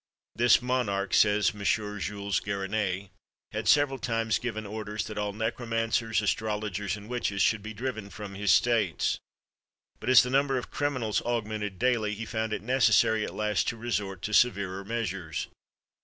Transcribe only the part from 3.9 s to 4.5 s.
times